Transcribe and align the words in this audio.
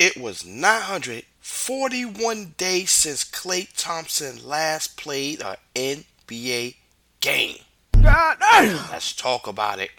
It 0.00 0.16
was 0.16 0.44
941 0.46 2.54
days 2.56 2.90
since 2.90 3.22
Klay 3.22 3.68
Thompson 3.76 4.42
last 4.42 4.96
played 4.96 5.42
an 5.42 5.56
NBA 5.74 6.76
game. 7.20 7.58
God 8.00 8.38
Let's 8.40 9.14
talk 9.14 9.46
about 9.46 9.78
it. 9.78 9.90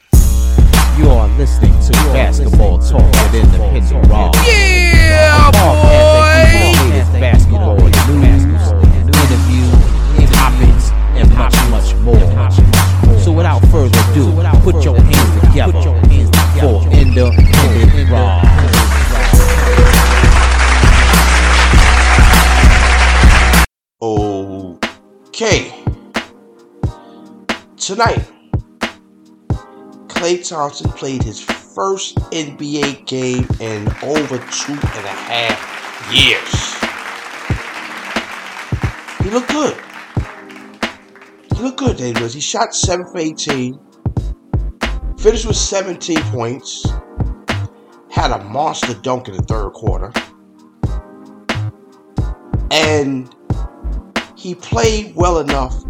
You 0.98 1.08
are 1.08 1.28
listening 1.38 1.79
to 1.84 1.92
Basketball 2.12 2.79
Talk 2.79 3.04
with 3.04 3.36
Independent 3.36 4.08
Raw. 4.08 4.32
Yeah, 4.44 5.52
boy! 5.52 7.20
basketball 7.20 7.75
Tonight, 28.01 28.32
Klay 30.07 30.47
Thompson 30.47 30.89
played 30.93 31.21
his 31.21 31.39
first 31.39 32.16
NBA 32.31 33.05
game 33.05 33.47
in 33.59 33.88
over 34.02 34.39
two 34.39 34.73
and 34.73 35.05
a 35.05 35.16
half 35.30 36.11
years. 36.11 36.81
He 39.23 39.30
looked 39.30 39.50
good. 39.50 39.78
He 41.56 41.61
looked 41.61 41.78
good, 41.78 41.97
David. 41.97 42.33
He 42.33 42.39
shot 42.39 42.73
7 42.73 43.06
for 43.06 43.19
18, 43.19 43.80
finished 45.20 45.45
with 45.45 45.56
17 45.56 46.17
points, 46.31 46.89
had 48.09 48.31
a 48.31 48.44
monster 48.45 48.95
dunk 48.95 49.28
in 49.28 49.36
the 49.36 49.44
third 49.44 49.73
quarter, 49.73 50.11
and 52.72 53.30
he 54.36 54.56
played 54.56 55.16
well 55.16 55.38
enough 55.38 55.83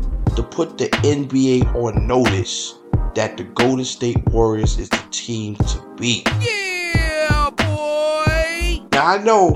put 0.52 0.78
the 0.78 0.90
NBA 0.90 1.74
on 1.76 2.06
notice 2.06 2.76
that 3.16 3.38
the 3.38 3.44
Golden 3.44 3.86
State 3.86 4.24
Warriors 4.28 4.78
is 4.78 4.90
the 4.90 5.04
team 5.10 5.56
to 5.56 5.96
beat. 5.98 6.28
Yeah, 6.42 7.50
boy! 7.52 8.86
Now 8.92 9.08
I 9.08 9.22
know 9.24 9.54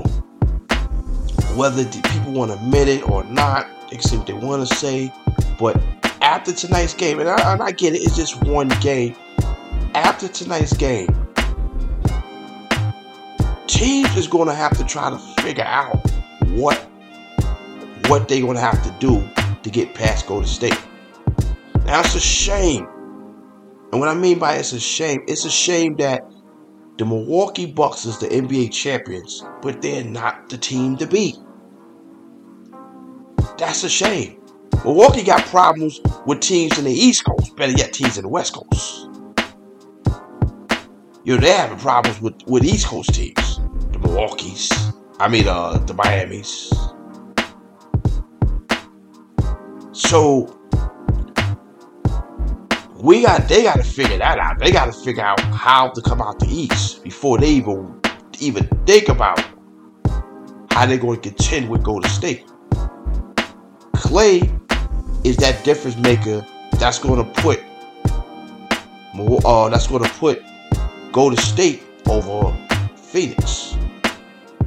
whether 1.54 1.84
the 1.84 2.00
people 2.10 2.32
want 2.32 2.50
to 2.50 2.58
admit 2.58 2.88
it 2.88 3.08
or 3.08 3.24
not, 3.24 3.66
what 3.92 4.26
they 4.26 4.32
want 4.32 4.66
to 4.66 4.74
say, 4.74 5.12
but 5.58 5.80
after 6.22 6.52
tonight's 6.52 6.94
game, 6.94 7.20
and 7.20 7.28
I, 7.28 7.52
and 7.52 7.62
I 7.62 7.72
get 7.72 7.94
it, 7.94 7.98
it's 7.98 8.16
just 8.16 8.42
one 8.44 8.68
game. 8.80 9.14
After 9.94 10.28
tonight's 10.28 10.76
game, 10.76 11.08
teams 13.66 14.16
is 14.16 14.26
going 14.26 14.48
to 14.48 14.54
have 14.54 14.76
to 14.78 14.84
try 14.84 15.10
to 15.10 15.18
figure 15.42 15.64
out 15.64 15.96
what 16.50 16.76
what 18.08 18.28
they're 18.28 18.40
going 18.40 18.54
to 18.54 18.60
have 18.60 18.82
to 18.84 18.94
do 19.00 19.26
to 19.62 19.70
get 19.70 19.94
past 19.94 20.26
Golden 20.26 20.46
State. 20.46 20.78
It's 21.88 22.14
a 22.14 22.20
shame, 22.20 22.86
and 23.92 24.00
what 24.00 24.08
I 24.08 24.14
mean 24.14 24.38
by 24.38 24.56
it's 24.56 24.72
a 24.72 24.80
shame, 24.80 25.22
it's 25.28 25.44
a 25.44 25.50
shame 25.50 25.96
that 25.96 26.28
the 26.98 27.04
Milwaukee 27.04 27.66
Bucks 27.66 28.04
is 28.06 28.18
the 28.18 28.26
NBA 28.26 28.72
champions, 28.72 29.44
but 29.62 29.82
they're 29.82 30.04
not 30.04 30.48
the 30.48 30.58
team 30.58 30.96
to 30.96 31.06
beat. 31.06 31.36
That's 33.58 33.84
a 33.84 33.88
shame. 33.88 34.40
Milwaukee 34.84 35.22
got 35.22 35.44
problems 35.46 36.00
with 36.26 36.40
teams 36.40 36.78
in 36.78 36.84
the 36.84 36.92
East 36.92 37.24
Coast, 37.24 37.56
better 37.56 37.72
yet, 37.72 37.92
teams 37.92 38.16
in 38.18 38.22
the 38.22 38.28
West 38.28 38.54
Coast. 38.54 39.08
You 41.24 41.34
know, 41.34 41.40
they're 41.40 41.56
having 41.56 41.78
problems 41.78 42.20
with, 42.20 42.34
with 42.46 42.64
East 42.64 42.86
Coast 42.86 43.14
teams. 43.14 43.60
The 43.92 43.98
Milwaukee's, 43.98 44.70
I 45.18 45.28
mean, 45.28 45.48
uh, 45.48 45.78
the 45.78 45.94
Miami's. 45.94 46.72
So, 49.92 50.56
we 53.06 53.22
got, 53.22 53.48
they 53.48 53.62
got 53.62 53.76
to 53.76 53.84
figure 53.84 54.18
that 54.18 54.40
out. 54.40 54.58
They 54.58 54.72
got 54.72 54.86
to 54.86 54.92
figure 54.92 55.22
out 55.22 55.38
how 55.40 55.90
to 55.90 56.02
come 56.02 56.20
out 56.20 56.40
the 56.40 56.48
East 56.48 57.04
before 57.04 57.38
they 57.38 57.50
even, 57.50 58.00
even 58.40 58.66
think 58.84 59.08
about 59.08 59.38
how 60.72 60.86
they're 60.86 60.98
going 60.98 61.20
to 61.20 61.30
contend 61.30 61.70
with 61.70 61.84
Golden 61.84 62.10
State. 62.10 62.44
Klay 63.94 64.42
is 65.24 65.36
that 65.36 65.64
difference 65.64 65.96
maker 65.98 66.44
that's 66.72 66.98
going 66.98 67.24
to 67.24 67.40
put 67.42 67.62
uh, 69.44 69.68
that's 69.68 69.86
going 69.86 70.02
to 70.02 70.10
put 70.10 70.42
Golden 71.12 71.38
State 71.38 71.84
over 72.08 72.56
Phoenix 72.96 73.76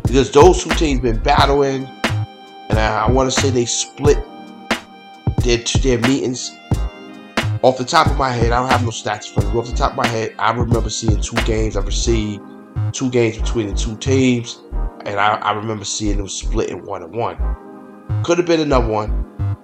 because 0.04 0.32
those 0.32 0.64
two 0.64 0.70
teams 0.72 1.02
been 1.02 1.20
battling, 1.20 1.86
and 2.70 2.80
I, 2.80 3.06
I 3.06 3.12
want 3.12 3.32
to 3.32 3.38
say 3.40 3.50
they 3.50 3.66
split 3.66 4.18
their 5.44 5.58
their 5.84 6.00
meetings. 6.00 6.52
Off 7.62 7.78
the 7.78 7.84
top 7.84 8.08
of 8.08 8.18
my 8.18 8.32
head, 8.32 8.54
I 8.54 8.62
don't 8.62 8.72
have 8.72 8.84
no 8.84 8.90
stats 8.90 9.28
for 9.28 9.44
you. 9.44 9.60
Off 9.60 9.70
the 9.70 9.76
top 9.76 9.92
of 9.92 9.98
my 9.98 10.08
head, 10.08 10.34
I 10.40 10.52
remember 10.52 10.90
seeing 10.90 11.20
two 11.20 11.36
games. 11.44 11.76
I 11.76 11.88
see 11.90 12.40
two 12.94 13.10
games 13.10 13.38
between 13.38 13.68
the 13.68 13.74
two 13.74 13.98
teams, 13.98 14.62
and 15.06 15.20
I, 15.20 15.36
I 15.36 15.52
remember 15.52 15.84
seeing 15.84 16.18
them 16.18 16.30
split 16.30 16.70
in 16.70 16.86
one 16.86 17.04
and 17.04 17.14
one. 17.14 17.36
Could 18.24 18.38
have 18.38 18.48
been 18.48 18.62
another 18.62 18.88
one, 18.88 19.58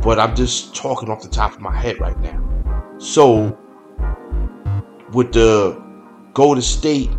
but 0.00 0.18
I'm 0.18 0.34
just 0.34 0.74
talking 0.74 1.10
off 1.10 1.22
the 1.22 1.28
top 1.28 1.52
of 1.52 1.60
my 1.60 1.76
head 1.76 2.00
right 2.00 2.18
now. 2.20 2.94
So, 2.96 3.58
with 5.12 5.32
the 5.32 5.78
Golden 6.32 6.62
State 6.62 7.10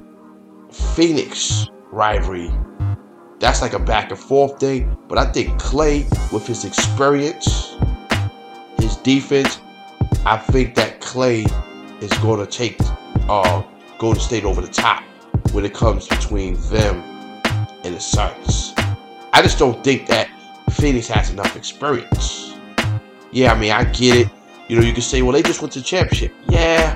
Phoenix 0.71 1.69
rivalry, 1.91 2.51
that's 3.37 3.61
like 3.61 3.73
a 3.73 3.79
back 3.79 4.09
and 4.09 4.19
forth 4.19 4.59
thing. 4.59 4.97
But 5.07 5.19
I 5.19 5.31
think 5.31 5.61
Klay, 5.61 6.09
with 6.33 6.47
his 6.47 6.65
experience, 6.65 7.75
his 8.79 8.95
defense, 8.97 9.59
I 10.25 10.37
think 10.37 10.75
that 10.75 11.01
Klay 11.01 11.43
is 12.01 12.11
going 12.19 12.45
to 12.45 12.51
take 12.51 12.77
uh, 13.29 13.63
Golden 13.97 14.21
State 14.21 14.45
over 14.45 14.61
the 14.61 14.71
top 14.71 15.03
when 15.51 15.65
it 15.65 15.73
comes 15.73 16.07
between 16.07 16.55
them 16.69 17.01
and 17.83 17.95
the 17.95 17.99
Suns. 17.99 18.73
I 19.33 19.41
just 19.41 19.59
don't 19.59 19.83
think 19.83 20.07
that 20.07 20.29
Phoenix 20.71 21.07
has 21.07 21.29
enough 21.29 21.55
experience. 21.57 22.55
Yeah, 23.31 23.51
I 23.51 23.59
mean, 23.59 23.71
I 23.71 23.83
get 23.83 24.15
it. 24.15 24.27
You 24.69 24.79
know, 24.79 24.85
you 24.85 24.93
can 24.93 25.01
say, 25.01 25.21
well, 25.21 25.33
they 25.33 25.43
just 25.43 25.61
went 25.61 25.73
to 25.73 25.79
the 25.79 25.85
championship. 25.85 26.33
Yeah. 26.47 26.95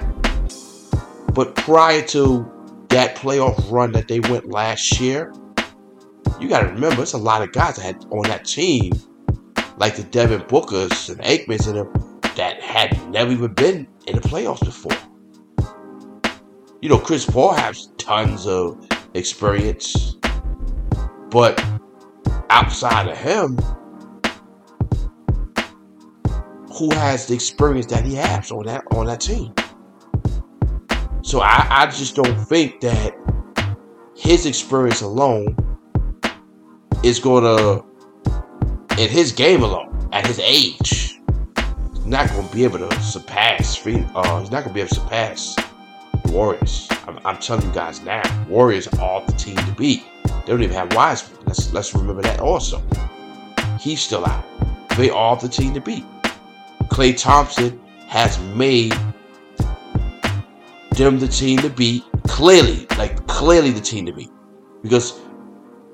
But 1.34 1.56
prior 1.56 2.02
to 2.08 2.50
that 2.90 3.18
playoff 3.18 3.70
run 3.70 3.92
that 3.92 4.08
they 4.08 4.22
went 4.22 4.50
last 4.50 5.00
year, 5.02 5.34
you 6.40 6.48
got 6.48 6.62
to 6.62 6.68
remember, 6.68 7.02
it's 7.02 7.14
a 7.14 7.18
lot 7.18 7.42
of 7.42 7.52
guys 7.52 7.76
that 7.76 7.82
had 7.82 8.06
on 8.10 8.24
that 8.24 8.46
team, 8.46 8.94
like 9.78 9.96
the 9.96 10.04
Devin 10.04 10.42
Bookers 10.42 11.10
and 11.10 11.20
Aytons 11.22 11.68
and 11.68 11.78
them, 11.78 12.07
that 12.38 12.62
had 12.62 13.10
never 13.10 13.32
even 13.32 13.54
been 13.54 13.88
in 14.08 14.16
the 14.16 14.22
playoffs 14.22 14.64
before. 14.64 14.98
You 16.82 16.90
know, 16.90 17.00
Chris 17.00 17.26
Paul 17.26 17.54
has 17.54 17.88
tons 17.98 18.48
of 18.48 18.88
experience, 19.16 20.16
but 21.30 21.62
outside 22.50 23.08
of 23.08 23.18
him, 23.18 23.58
who 26.72 26.94
has 26.94 27.26
the 27.28 27.34
experience 27.34 27.88
that 27.88 28.06
he 28.06 28.14
has 28.16 28.52
on 28.52 28.66
that 28.68 28.84
on 28.92 29.08
that 29.08 29.20
team? 29.20 29.54
So 31.24 31.42
I, 31.42 31.68
I 31.70 31.86
just 31.88 32.16
don't 32.16 32.40
think 32.46 32.80
that 32.82 33.16
his 34.16 34.46
experience 34.46 35.02
alone 35.02 35.56
is 37.04 37.20
gonna 37.20 37.84
in 38.98 39.10
his 39.10 39.32
game 39.32 39.64
alone, 39.64 40.10
at 40.12 40.26
his 40.26 40.40
age, 40.40 41.17
not 42.08 42.30
gonna 42.30 42.48
be 42.54 42.64
able 42.64 42.80
to 42.80 43.02
surpass 43.02 43.86
uh, 43.86 44.40
he's 44.40 44.52
not 44.52 44.64
gonna 44.64 44.74
be 44.74 44.80
able 44.80 44.90
to 44.90 44.96
surpass 44.96 45.56
the 45.56 46.32
Warriors. 46.32 46.88
I'm, 47.06 47.20
I'm 47.26 47.38
telling 47.38 47.66
you 47.66 47.74
guys 47.74 48.02
now, 48.02 48.22
Warriors 48.48 48.88
are 49.00 49.26
the 49.26 49.34
team 49.34 49.56
to 49.58 49.72
beat. 49.74 50.04
They 50.26 50.54
don't 50.54 50.64
even 50.64 50.76
have 50.76 50.94
Wiseman. 50.94 51.40
Let's 51.46 51.74
let's 51.74 51.94
remember 51.94 52.22
that 52.22 52.40
also. 52.40 52.82
He's 53.80 54.02
still 54.02 54.26
out. 54.26 54.46
They 54.96 55.10
are 55.10 55.36
the 55.36 55.50
team 55.50 55.74
to 55.74 55.82
beat. 55.82 56.06
Klay 56.90 57.18
Thompson 57.18 57.80
has 58.08 58.40
made 58.56 58.96
them 60.92 61.20
the 61.20 61.28
team 61.28 61.60
to 61.60 61.70
beat. 61.70 62.04
Clearly, 62.28 62.88
like 62.98 63.28
clearly 63.28 63.72
the 63.72 63.82
team 63.82 64.06
to 64.06 64.14
beat. 64.14 64.32
Because 64.82 65.20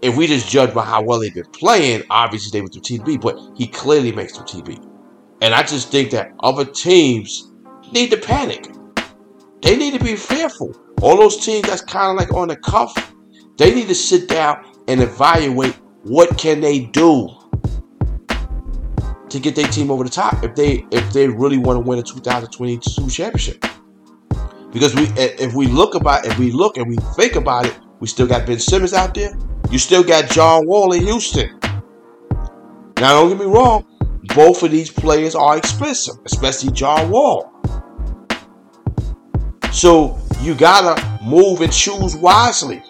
if 0.01 0.16
we 0.16 0.27
just 0.27 0.48
judge 0.48 0.74
by 0.74 0.86
how 0.86 1.01
well 1.01 1.19
they've 1.19 1.33
been 1.33 1.45
playing, 1.45 2.04
obviously 2.09 2.51
they 2.51 2.62
were 2.62 2.69
the 2.69 2.80
team 2.80 3.00
to 3.00 3.06
beat, 3.06 3.21
but 3.21 3.39
he 3.56 3.68
clearly 3.68 4.12
makes 4.12 4.38
them 4.38 4.45
beat. 4.63 4.81
And 5.44 5.54
I 5.54 5.62
just 5.62 5.90
think 5.90 6.12
that 6.12 6.31
other 6.40 6.63
teams 6.63 7.51
need 7.92 8.12
to 8.12 8.18
panic. 8.18 8.72
They 9.62 9.75
need 9.75 9.92
to 9.94 10.01
be 10.01 10.16
fearful. 10.16 10.74
All 11.01 11.18
those 11.18 11.44
teams 11.45 11.68
that's 11.68 11.81
kind 11.81 12.12
of 12.12 12.16
like 12.16 12.34
on 12.34 12.48
the 12.48 12.56
cuff, 12.56 13.13
they 13.57 13.75
need 13.75 13.90
to 13.90 13.95
sit 13.95 14.30
down 14.30 14.63
and 14.88 15.01
evaluate 15.01 15.75
what 16.04 16.38
can 16.38 16.62
they 16.62 16.86
do 16.86 17.28
to 19.28 19.38
get 19.38 19.54
their 19.54 19.68
team 19.68 19.92
over 19.92 20.06
the 20.06 20.10
top 20.10 20.42
if 20.45 20.56
they 20.56 20.86
if 20.92 21.12
they 21.12 21.28
really 21.28 21.57
want 21.57 21.75
to 21.75 21.81
win 21.81 22.00
a 22.00 22.04
2022 22.04 23.10
championship. 23.10 23.66
Because 24.72 24.95
we 24.95 25.07
if 25.18 25.54
we 25.54 25.68
look 25.68 25.95
about 25.95 26.25
if 26.25 26.40
we 26.40 26.51
look 26.51 26.78
and 26.78 26.88
we 26.88 26.95
think 27.18 27.36
about 27.36 27.66
it, 27.66 27.78
we 28.00 28.07
still 28.07 28.28
got 28.28 28.48
Ben 28.48 28.60
Simmons 28.60 28.94
out 28.94 29.13
there. 29.13 29.34
You 29.69 29.78
still 29.78 30.04
got 30.04 30.30
John 30.30 30.66
Wall 30.66 30.94
in 30.94 31.04
Houston. 31.04 31.60
Now, 32.98 33.19
don't 33.19 33.30
get 33.30 33.40
me 33.40 33.45
wrong, 33.45 33.86
both 34.23 34.63
of 34.63 34.71
these 34.71 34.89
players 34.89 35.35
are 35.35 35.57
expensive, 35.57 36.15
especially 36.25 36.71
John 36.71 37.09
Wall. 37.09 37.51
So 39.71 40.19
you 40.41 40.55
gotta 40.55 41.01
move 41.23 41.61
and 41.61 41.71
choose 41.71 42.15
wisely. 42.15 42.81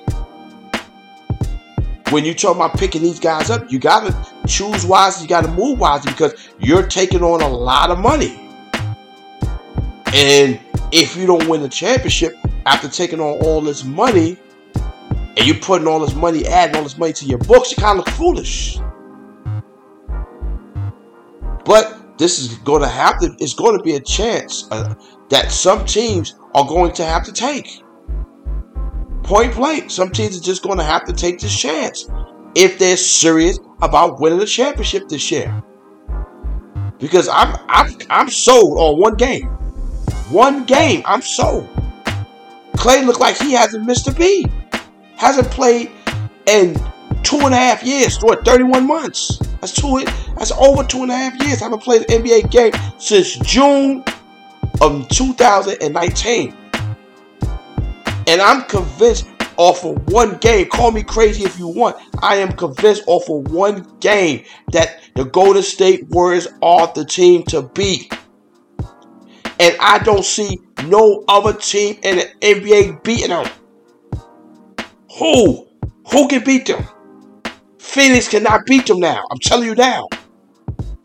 When 2.09 2.25
you 2.25 2.33
talk 2.33 2.55
about 2.55 2.77
picking 2.77 3.01
these 3.01 3.19
guys 3.19 3.49
up, 3.49 3.71
you 3.71 3.79
gotta 3.79 4.15
choose 4.47 4.85
wisely, 4.85 5.23
you 5.23 5.29
gotta 5.29 5.51
move 5.51 5.79
wisely 5.79 6.11
because 6.11 6.49
you're 6.59 6.85
taking 6.85 7.23
on 7.23 7.41
a 7.41 7.47
lot 7.47 7.89
of 7.89 7.99
money. 7.99 8.39
And 10.13 10.59
if 10.91 11.15
you 11.15 11.25
don't 11.25 11.47
win 11.47 11.61
the 11.61 11.69
championship 11.69 12.37
after 12.67 12.87
taking 12.87 13.19
on 13.19 13.39
all 13.43 13.61
this 13.61 13.83
money, 13.83 14.37
and 15.35 15.47
you're 15.47 15.57
putting 15.57 15.87
all 15.87 15.99
this 15.99 16.13
money, 16.13 16.45
adding 16.45 16.75
all 16.75 16.83
this 16.83 16.97
money 16.97 17.13
to 17.13 17.25
your 17.25 17.39
books, 17.39 17.75
you're 17.75 17.83
kind 17.83 17.99
of 17.99 18.05
foolish. 18.13 18.77
But 21.73 22.19
this 22.19 22.37
is 22.37 22.59
going 22.59 22.83
to 22.83 22.87
have 22.87 23.19
to, 23.21 23.35
it's 23.39 23.55
going 23.55 23.75
to 23.75 23.83
be 23.83 23.95
a 23.95 23.99
chance 23.99 24.67
uh, 24.69 24.93
that 25.29 25.51
some 25.51 25.85
teams 25.85 26.35
are 26.53 26.67
going 26.67 26.91
to 26.93 27.03
have 27.03 27.23
to 27.23 27.33
take. 27.33 27.81
Point 29.23 29.55
blank, 29.55 29.89
some 29.89 30.11
teams 30.11 30.37
are 30.37 30.43
just 30.43 30.61
going 30.61 30.77
to 30.77 30.83
have 30.83 31.03
to 31.05 31.13
take 31.13 31.39
this 31.39 31.57
chance 31.57 32.07
if 32.53 32.77
they're 32.77 32.95
serious 32.95 33.57
about 33.81 34.19
winning 34.19 34.37
the 34.37 34.45
championship 34.45 35.09
this 35.09 35.31
year. 35.31 35.63
Because 36.99 37.27
I'm 37.27 37.57
I'm 37.67 37.97
I'm 38.11 38.29
sold 38.29 38.77
on 38.77 38.99
one 38.99 39.15
game. 39.15 39.47
One 40.29 40.65
game, 40.65 41.01
I'm 41.05 41.23
sold. 41.23 41.67
Klay 42.73 43.03
looked 43.03 43.19
like 43.19 43.37
he 43.37 43.53
hasn't 43.53 43.87
missed 43.87 44.07
a 44.07 44.13
beat. 44.13 44.45
Hasn't 45.15 45.49
played 45.49 45.89
in 46.45 46.75
two 47.23 47.39
and 47.39 47.55
a 47.55 47.57
half 47.57 47.81
years, 47.81 48.19
what, 48.21 48.45
31 48.45 48.85
months. 48.85 49.39
That's 49.63 49.71
two 49.71 50.03
that's 50.35 50.51
over 50.51 50.83
two 50.83 51.03
and 51.03 51.11
a 51.11 51.15
half 51.15 51.41
years. 51.41 51.61
I 51.61 51.65
haven't 51.65 51.83
played 51.83 52.01
an 52.01 52.21
NBA 52.21 52.51
game 52.51 52.73
since 52.97 53.37
June 53.37 54.03
of 54.81 55.07
2019. 55.07 56.53
And 58.27 58.41
I'm 58.41 58.63
convinced 58.63 59.25
off 59.55 59.85
of 59.85 60.11
one 60.11 60.35
game, 60.39 60.67
call 60.67 60.91
me 60.91 61.01
crazy 61.01 61.45
if 61.45 61.57
you 61.57 61.69
want. 61.69 61.95
I 62.21 62.35
am 62.35 62.51
convinced 62.51 63.03
off 63.07 63.29
of 63.29 63.53
one 63.53 63.87
game 64.01 64.43
that 64.73 65.01
the 65.15 65.23
Golden 65.23 65.63
State 65.63 66.09
Warriors 66.09 66.49
are 66.61 66.91
the 66.93 67.05
team 67.05 67.43
to 67.43 67.61
beat. 67.61 68.13
And 69.61 69.77
I 69.79 69.99
don't 70.03 70.25
see 70.25 70.59
no 70.87 71.23
other 71.29 71.53
team 71.53 71.99
in 72.03 72.17
the 72.17 72.29
NBA 72.41 73.01
beating 73.01 73.29
them. 73.29 73.47
Who? 75.17 75.69
Who 76.11 76.27
can 76.27 76.43
beat 76.43 76.65
them? 76.65 76.85
Phoenix 77.93 78.27
cannot 78.27 78.65
beat 78.65 78.87
them 78.87 78.99
now. 78.99 79.23
I'm 79.31 79.37
telling 79.37 79.67
you 79.67 79.75
now. 79.75 80.07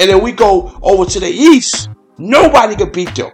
And 0.00 0.08
then 0.10 0.22
we 0.22 0.32
go 0.32 0.78
over 0.82 1.04
to 1.04 1.20
the 1.20 1.28
East. 1.28 1.90
Nobody 2.16 2.76
can 2.76 2.90
beat 2.90 3.14
them. 3.14 3.30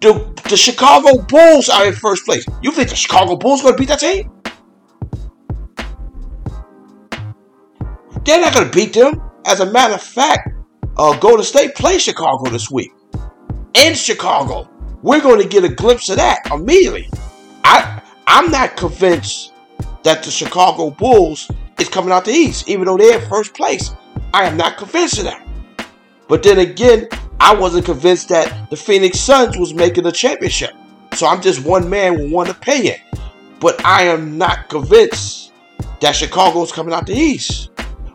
The, 0.00 0.40
the 0.48 0.56
Chicago 0.56 1.20
Bulls 1.20 1.68
are 1.68 1.86
in 1.86 1.92
first 1.92 2.24
place. 2.24 2.46
You 2.62 2.72
think 2.72 2.88
the 2.88 2.96
Chicago 2.96 3.36
Bulls 3.36 3.60
going 3.60 3.74
to 3.74 3.78
beat 3.78 3.88
that 3.88 4.00
team? 4.00 4.32
They're 8.24 8.40
not 8.40 8.54
going 8.54 8.70
to 8.70 8.74
beat 8.74 8.94
them. 8.94 9.20
As 9.44 9.60
a 9.60 9.70
matter 9.70 9.94
of 9.94 10.02
fact, 10.02 10.48
uh, 10.96 11.18
Golden 11.18 11.44
State 11.44 11.74
play 11.74 11.98
Chicago 11.98 12.48
this 12.48 12.70
week. 12.70 12.90
In 13.74 13.94
Chicago. 13.94 14.66
We're 15.02 15.20
going 15.20 15.42
to 15.42 15.48
get 15.48 15.64
a 15.64 15.68
glimpse 15.74 16.08
of 16.08 16.16
that 16.16 16.40
immediately. 16.50 17.10
I 17.64 18.00
I'm 18.26 18.50
not 18.50 18.76
convinced 18.76 19.52
that 20.04 20.22
the 20.22 20.30
Chicago 20.30 20.90
Bulls 20.90 21.50
is 21.78 21.88
coming 21.88 22.12
out 22.12 22.24
the 22.24 22.32
East, 22.32 22.68
even 22.68 22.84
though 22.84 22.96
they're 22.96 23.20
in 23.20 23.28
first 23.28 23.54
place. 23.54 23.92
I 24.32 24.44
am 24.44 24.56
not 24.56 24.76
convinced 24.76 25.18
of 25.18 25.24
that. 25.24 25.46
But 26.28 26.42
then 26.42 26.58
again, 26.58 27.08
I 27.40 27.54
wasn't 27.54 27.86
convinced 27.86 28.28
that 28.28 28.70
the 28.70 28.76
Phoenix 28.76 29.18
Suns 29.18 29.56
was 29.56 29.74
making 29.74 30.04
the 30.04 30.12
championship. 30.12 30.72
So 31.14 31.26
I'm 31.26 31.42
just 31.42 31.64
one 31.64 31.90
man 31.90 32.14
with 32.14 32.30
one 32.30 32.48
opinion. 32.48 32.96
But 33.58 33.84
I 33.84 34.04
am 34.04 34.38
not 34.38 34.68
convinced 34.68 35.52
that 36.00 36.12
Chicago's 36.12 36.72
coming 36.72 36.94
out 36.94 37.06
the 37.06 37.14
East. 37.14 37.70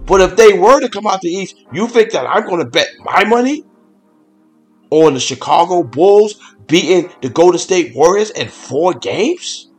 But 0.05 0.21
if 0.21 0.35
they 0.35 0.57
were 0.57 0.79
to 0.79 0.89
come 0.89 1.07
out 1.07 1.21
the 1.21 1.29
East, 1.29 1.55
you 1.73 1.87
think 1.87 2.11
that 2.11 2.27
I'm 2.27 2.45
going 2.45 2.59
to 2.59 2.69
bet 2.69 2.87
my 3.03 3.23
money 3.25 3.63
on 4.91 5.13
the 5.13 5.19
Chicago 5.19 5.83
Bulls 5.83 6.35
beating 6.67 7.11
the 7.21 7.29
Golden 7.29 7.59
State 7.59 7.95
Warriors 7.95 8.31
in 8.31 8.47
four 8.47 8.93
games? 8.93 9.71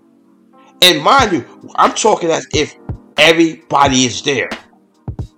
And 0.83 1.03
mind 1.03 1.33
you, 1.33 1.71
I'm 1.77 1.93
talking 1.93 2.31
as 2.31 2.47
if 2.53 2.77
everybody 3.17 4.05
is 4.05 4.23
there. 4.23 4.51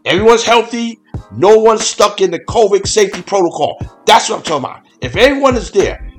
Everyone's 0.05 0.45
healthy. 0.45 0.99
No 1.33 1.59
one's 1.59 1.87
stuck 1.87 2.21
in 2.21 2.31
the 2.31 2.41
COVID 2.41 2.87
safety 2.87 3.23
protocol. 3.23 3.79
That's 4.07 4.29
what 4.29 4.39
I'm 4.39 4.43
talking 4.43 4.65
about. 4.65 4.87
If 5.01 5.17
everyone 5.17 5.57
is 5.57 5.71
there, 5.71 6.11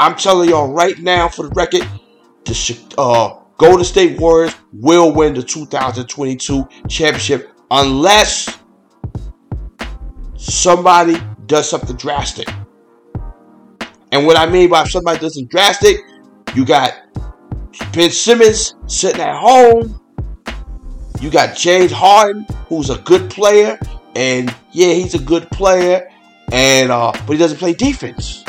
I'm 0.00 0.16
telling 0.16 0.48
y'all 0.50 0.72
right 0.72 0.98
now 0.98 1.28
for 1.28 1.48
the 1.48 1.54
record, 1.54 1.86
the 2.44 2.94
uh, 2.98 3.40
Golden 3.58 3.84
State 3.84 4.18
Warriors 4.18 4.54
will 4.72 5.12
win 5.12 5.34
the 5.34 5.42
2022 5.42 6.66
championship 6.88 7.52
unless 7.70 8.58
somebody 10.36 11.20
does 11.46 11.68
something 11.68 11.96
drastic. 11.96 12.48
And 14.12 14.26
what 14.26 14.36
I 14.36 14.46
mean 14.46 14.68
by 14.70 14.84
somebody 14.84 15.18
does 15.18 15.34
something 15.34 15.48
drastic, 15.48 15.98
you 16.54 16.64
got 16.64 16.94
Ben 17.92 18.10
Simmons 18.10 18.74
sitting 18.86 19.20
at 19.20 19.36
home. 19.36 20.00
You 21.20 21.30
got 21.30 21.56
James 21.56 21.92
Harden, 21.92 22.46
who's 22.68 22.90
a 22.90 22.98
good 22.98 23.30
player, 23.30 23.78
and 24.16 24.54
yeah, 24.72 24.92
he's 24.92 25.14
a 25.14 25.18
good 25.18 25.48
player, 25.50 26.10
and 26.50 26.90
uh, 26.90 27.12
but 27.12 27.32
he 27.32 27.36
doesn't 27.36 27.58
play 27.58 27.72
defense. 27.72 28.44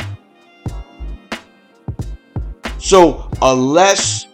So 2.80 3.30
unless 3.42 4.28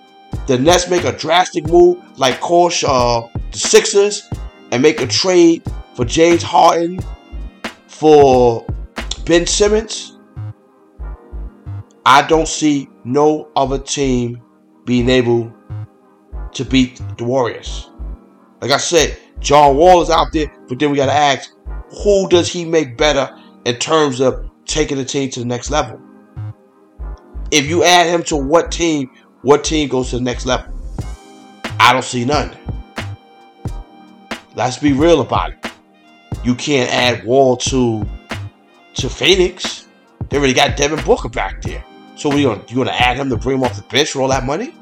the 0.48 0.58
Nets 0.58 0.90
make 0.90 1.04
a 1.04 1.12
drastic 1.12 1.68
move, 1.68 1.98
like 2.18 2.40
course 2.40 2.84
uh, 2.84 3.28
the 3.52 3.60
Sixers, 3.60 4.28
and 4.72 4.82
make 4.82 5.02
a 5.02 5.08
trade 5.08 5.64
for 5.94 6.06
James 6.06 6.42
Harden 6.42 7.00
for 7.88 8.66
Ben 9.26 9.46
Simmons, 9.46 10.18
I 12.06 12.22
don't 12.24 12.48
see 12.48 12.90
no 13.04 13.50
other 13.56 13.78
team 13.78 14.42
being 14.90 15.08
able 15.08 15.54
to 16.52 16.66
beat 16.66 17.00
the 17.20 17.24
Warriors. 17.24 17.92
Like 18.60 18.72
I 18.72 18.78
said, 18.78 19.20
John 19.40 19.78
Wall 19.78 20.02
is 20.02 20.10
out 20.10 20.34
there, 20.34 20.52
but 20.68 20.80
then 20.80 20.90
we 20.90 20.98
got 20.98 21.06
to 21.06 21.14
ask, 21.14 21.52
who 22.04 22.28
does 22.28 22.52
he 22.52 22.66
make 22.66 22.98
better 22.98 23.40
in 23.66 23.76
terms 23.76 24.20
of 24.20 24.50
taking 24.66 24.98
the 24.98 25.06
team 25.06 25.30
to 25.30 25.42
the 25.42 25.46
next 25.46 25.70
level? 25.70 26.02
If 27.52 27.68
you 27.68 27.84
add 27.84 28.08
him 28.08 28.24
to 28.24 28.36
what 28.36 28.72
team, 28.72 29.12
what 29.44 29.64
team 29.64 29.90
goes 29.90 30.10
to 30.10 30.18
the 30.18 30.24
next 30.24 30.48
level? 30.48 30.74
I 31.80 31.94
don't 31.94 32.04
see 32.04 32.26
none. 32.26 32.58
Let's 34.56 34.80
be 34.80 34.94
real 34.94 35.22
about 35.22 35.52
it. 35.52 35.72
You 36.44 36.56
can't 36.56 36.92
add 36.92 37.24
Wall 37.26 37.58
to 37.58 38.04
to 38.96 39.08
Phoenix. 39.08 39.88
They 40.30 40.38
already 40.38 40.54
got 40.54 40.76
Devin 40.76 41.06
Booker 41.06 41.30
back 41.30 41.62
there. 41.62 41.86
So 42.16 42.32
are 42.32 42.42
gonna 42.42 42.64
you 42.68 42.78
gonna 42.78 42.90
add 42.90 43.18
him 43.18 43.30
to 43.30 43.38
bring 43.38 43.58
him 43.58 43.64
off 43.64 43.76
the 43.76 43.84
bench 43.84 44.10
for 44.10 44.24
all 44.24 44.30
that 44.30 44.46
money? 44.46 44.74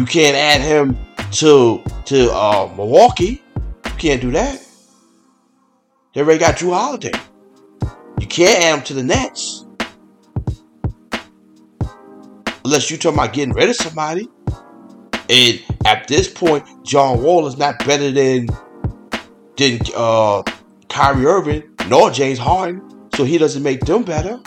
You 0.00 0.06
can't 0.06 0.34
add 0.34 0.62
him 0.62 0.96
to 1.32 1.84
to 2.06 2.32
uh, 2.32 2.72
Milwaukee. 2.74 3.42
You 3.84 3.90
can't 3.98 4.18
do 4.22 4.30
that. 4.30 4.66
They 6.14 6.22
already 6.22 6.38
got 6.38 6.56
Jrue 6.56 6.72
Holiday. 6.72 7.12
You 8.18 8.26
can't 8.26 8.64
add 8.64 8.78
him 8.78 8.84
to 8.84 8.94
the 8.94 9.02
Nets. 9.02 9.66
Unless 12.64 12.90
you're 12.90 12.98
talking 12.98 13.18
about 13.18 13.34
getting 13.34 13.52
rid 13.52 13.68
of 13.68 13.76
somebody. 13.76 14.26
And 15.28 15.62
at 15.84 16.08
this 16.08 16.32
point, 16.32 16.64
John 16.82 17.22
Wall 17.22 17.46
is 17.46 17.58
not 17.58 17.78
better 17.84 18.10
than 18.10 18.46
than 19.58 19.80
uh, 19.94 20.42
Kyrie 20.88 21.26
Irving 21.26 21.76
nor 21.88 22.10
James 22.10 22.38
Harden 22.38 22.80
so 23.14 23.24
he 23.24 23.36
doesn't 23.36 23.62
make 23.62 23.80
them 23.80 24.04
better. 24.04 24.40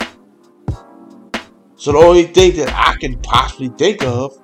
So 1.76 1.92
the 1.92 1.98
only 1.98 2.24
thing 2.24 2.56
that 2.56 2.72
I 2.74 2.96
can 2.96 3.20
possibly 3.20 3.68
think 3.68 4.02
of 4.02 4.36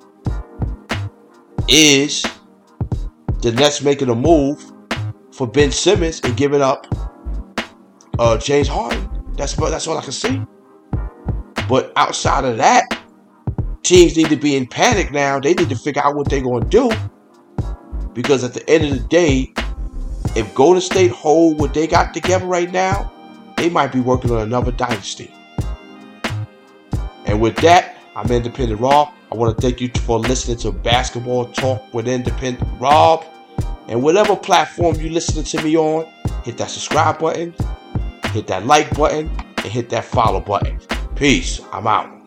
is 1.71 2.23
the 3.41 3.51
Nets 3.53 3.81
making 3.81 4.09
a 4.09 4.15
move 4.15 4.61
for 5.31 5.47
Ben 5.47 5.71
Simmons 5.71 6.19
and 6.23 6.35
giving 6.35 6.61
up 6.61 6.85
uh, 8.19 8.37
James 8.37 8.67
Harden. 8.67 9.09
That's 9.37 9.55
that's 9.55 9.87
all 9.87 9.97
I 9.97 10.03
can 10.03 10.11
see. 10.11 10.41
But 11.67 11.93
outside 11.95 12.43
of 12.43 12.57
that, 12.57 12.83
teams 13.81 14.17
need 14.17 14.29
to 14.29 14.35
be 14.35 14.57
in 14.57 14.67
panic 14.67 15.11
now. 15.11 15.39
They 15.39 15.53
need 15.53 15.69
to 15.69 15.75
figure 15.75 16.03
out 16.03 16.15
what 16.15 16.29
they're 16.29 16.41
going 16.41 16.63
to 16.63 16.69
do. 16.69 16.91
Because 18.13 18.43
at 18.43 18.53
the 18.53 18.69
end 18.69 18.83
of 18.83 18.91
the 18.91 19.07
day, 19.07 19.53
if 20.35 20.53
Golden 20.53 20.81
State 20.81 21.11
hold 21.11 21.59
what 21.59 21.73
they 21.73 21.87
got 21.87 22.13
together 22.13 22.45
right 22.45 22.69
now, 22.69 23.11
they 23.55 23.69
might 23.69 23.93
be 23.93 24.01
working 24.01 24.31
on 24.31 24.41
another 24.41 24.73
dynasty. 24.73 25.33
And 27.25 27.39
with 27.39 27.55
that, 27.57 27.95
I'm 28.15 28.29
Independent 28.29 28.81
Raw. 28.81 29.13
I 29.31 29.35
want 29.35 29.55
to 29.57 29.61
thank 29.61 29.79
you 29.79 29.89
for 30.01 30.19
listening 30.19 30.57
to 30.57 30.73
Basketball 30.73 31.45
Talk 31.45 31.93
with 31.93 32.07
Independent 32.07 32.67
Rob. 32.81 33.23
And 33.87 34.03
whatever 34.03 34.35
platform 34.35 34.95
you're 34.97 35.11
listening 35.11 35.45
to 35.45 35.63
me 35.63 35.77
on, 35.77 36.05
hit 36.43 36.57
that 36.57 36.69
subscribe 36.69 37.19
button, 37.19 37.53
hit 38.31 38.47
that 38.47 38.65
like 38.65 38.93
button, 38.97 39.29
and 39.57 39.65
hit 39.65 39.89
that 39.89 40.03
follow 40.03 40.41
button. 40.41 40.79
Peace. 41.15 41.61
I'm 41.71 41.87
out. 41.87 42.20